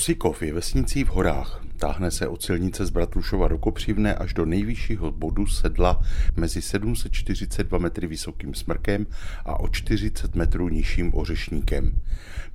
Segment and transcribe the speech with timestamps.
[0.00, 1.60] Osikov je vesnicí v horách.
[1.76, 6.02] Táhne se od silnice z Bratrušova do Kopřivné až do nejvyššího bodu sedla
[6.36, 9.06] mezi 742 metry vysokým smrkem
[9.44, 11.92] a o 40 metrů nižším ořešníkem.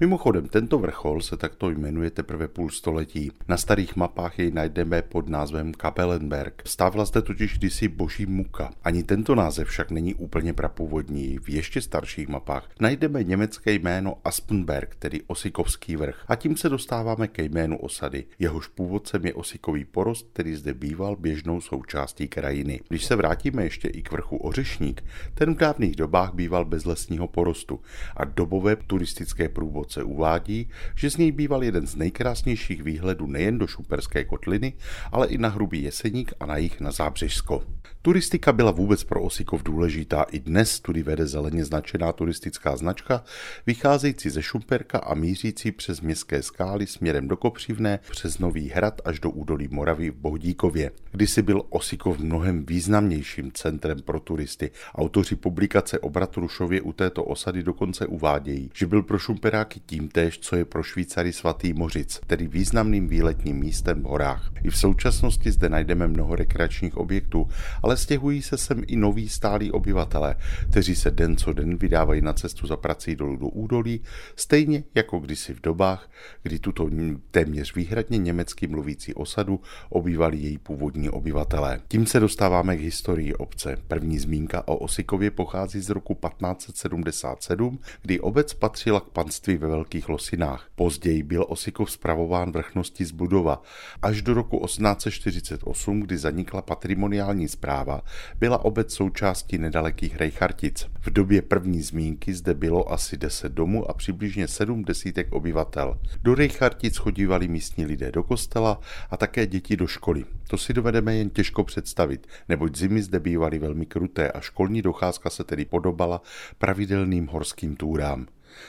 [0.00, 3.32] Mimochodem, tento vrchol se takto jmenuje teprve půl století.
[3.48, 6.62] Na starých mapách jej najdeme pod názvem Kapelenberg.
[6.66, 8.70] Stávla zde totiž kdysi boží muka.
[8.84, 11.38] Ani tento název však není úplně prapůvodní.
[11.38, 16.24] V ještě starších mapách najdeme německé jméno Aspenberg, tedy Osikovský vrch.
[16.28, 18.24] A tím se dostáváme ke jménu osady.
[18.38, 22.80] Jehož původcem je osikový porost, který zde býval běžnou součástí krajiny.
[22.88, 25.04] Když se vrátíme ještě i k vrchu Ořešník,
[25.34, 27.80] ten v dávných dobách býval bez lesního porostu
[28.16, 33.66] a dobové turistické průvodce uvádí, že z něj býval jeden z nejkrásnějších výhledů nejen do
[33.66, 34.72] Šuperské kotliny,
[35.12, 37.62] ale i na Hrubý Jeseník a na jich na Zábřežsko.
[38.02, 40.22] Turistika byla vůbec pro Osikov důležitá.
[40.22, 43.24] I dnes tudy vede zeleně značená turistická značka,
[43.66, 49.20] vycházející ze Šumperka a mířící přes městské skály směrem do Kopřivné, přes Nový hrad až
[49.20, 50.90] do údolí Moravy v Bohdíkově.
[51.12, 54.70] Kdysi byl Osikov mnohem významnějším centrem pro turisty.
[54.94, 60.56] Autoři publikace o Bratrušově u této osady dokonce uvádějí, že byl pro Šumperáky tímtéž, co
[60.56, 64.52] je pro Švýcary svatý Mořic, tedy významným výletním místem v horách.
[64.64, 67.48] I v současnosti zde najdeme mnoho rekreačních objektů,
[67.82, 70.36] ale stěhují se sem i noví stálí obyvatelé,
[70.70, 74.00] kteří se den co den vydávají na cestu za prací dolů do údolí,
[74.36, 76.10] stejně jako kdysi v dobách,
[76.42, 76.84] kdy tuto
[77.30, 81.80] téměř výhradně německy mluvící osadu obývali její původní obyvatelé.
[81.88, 83.76] Tím se dostáváme k historii obce.
[83.88, 90.08] První zmínka o Osikově pochází z roku 1577, kdy obec patřila k panství ve Velkých
[90.08, 90.68] Losinách.
[90.74, 93.62] Později byl Osikov spravován vrchnosti z Budova.
[94.02, 98.02] Až do roku 1848, kdy zanikla patrimoniální zpráva,
[98.38, 100.86] byla obec součástí nedalekých Rejchartic.
[101.00, 105.98] V době první zmínky zde bylo asi 10 domů a přibližně 7 desítek obyvatel.
[106.22, 110.24] Do Rejchartic chodívali místní lidé do kostela a také děti do školy.
[110.48, 115.30] To si dovedeme jen těžko představit, neboť zimy zde bývaly velmi kruté a školní docházka
[115.30, 116.22] se tedy podobala
[116.58, 118.26] pravidelným horským túrám.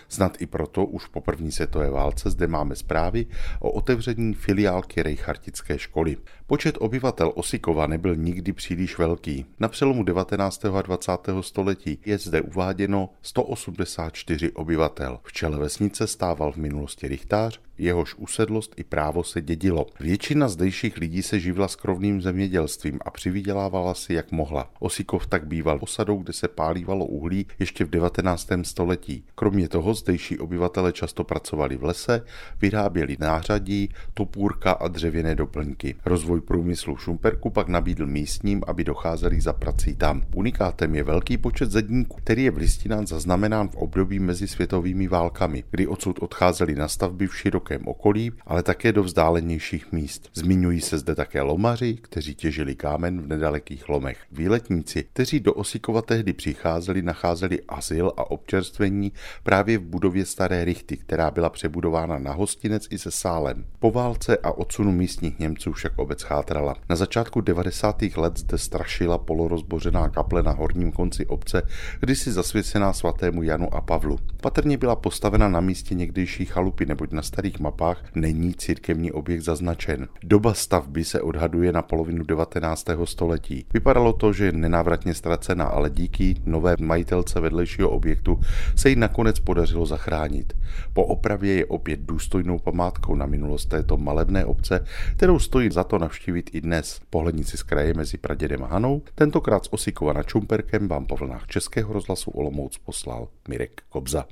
[0.09, 3.25] Snad i proto už po první světové válce zde máme zprávy
[3.59, 6.18] o otevření filiálky Rejchartické školy.
[6.47, 9.46] Počet obyvatel Osikova nebyl nikdy příliš velký.
[9.59, 10.66] Na přelomu 19.
[10.66, 11.12] a 20.
[11.41, 15.19] století je zde uváděno 184 obyvatel.
[15.24, 19.86] V čele vesnice stával v minulosti rychtář, jehož usedlost i právo se dědilo.
[20.00, 24.72] Většina zdejších lidí se živila skrovným zemědělstvím a přivydělávala si jak mohla.
[24.80, 28.47] Osikov tak býval osadou, kde se pálívalo uhlí ještě v 19.
[28.62, 29.24] století.
[29.35, 32.22] Kromě toho zdejší obyvatele často pracovali v lese,
[32.62, 35.96] vyráběli nářadí, topůrka a dřevěné doplňky.
[36.06, 40.22] Rozvoj průmyslu v Šumperku pak nabídl místním, aby docházeli za prací tam.
[40.35, 45.64] Unikátem je velký počet zedníků, který je v listinách zaznamenán v období mezi světovými válkami,
[45.72, 47.35] kdy odsud odcházeli na stavby v
[47.66, 50.30] širokém okolí, ale také do vzdálenějších míst.
[50.34, 54.18] Zmiňují se zde také lomaři, kteří těžili kámen v nedalekých lomech.
[54.31, 59.12] Výletníci, kteří do Osikova tehdy přicházeli, nacházeli azyl a občerstvení
[59.44, 63.66] právě v budově Staré Richty, která byla přebudována na hostinec i se sálem.
[63.80, 66.76] Po válce a odsunu místních Němců však obec chátrala.
[66.90, 68.02] Na začátku 90.
[68.18, 71.62] let zde strašila polorozbořená kaple na horním konci obce,
[72.00, 74.20] kdysi zasvěcená svatému Janu a Pavlu.
[74.42, 80.07] Patrně byla postavena na místě někdejší chalupy, neboť na starých mapách není církevní objekt zaznačen.
[80.23, 82.85] Doba stavby se odhaduje na polovinu 19.
[83.03, 83.66] století.
[83.73, 88.39] Vypadalo to, že je nenávratně ztracena, ale díky nové majitelce vedlejšího objektu
[88.75, 90.53] se jí nakonec podařilo zachránit.
[90.93, 94.85] Po opravě je opět důstojnou památkou na minulost této malebné obce,
[95.16, 96.99] kterou stojí za to navštívit i dnes.
[97.09, 101.47] Pohlednici z kraje mezi Pradědem a Hanou, tentokrát z Osikova na Čumperkem vám po vlnách
[101.47, 104.25] Českého rozhlasu Olomouc poslal Mirek Kobza.